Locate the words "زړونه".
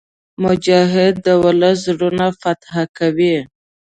1.87-2.25